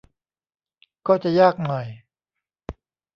[1.07, 1.87] ก็จะยากหน่อย